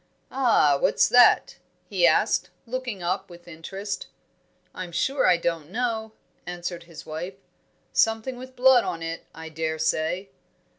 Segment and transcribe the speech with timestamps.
[0.31, 4.07] "Ah, what's that?" he asked, looking up with interest.
[4.73, 6.13] "I'm sure I don't know,"
[6.47, 7.35] answered his wife.
[7.93, 10.31] "Something with blood on it, I dare say."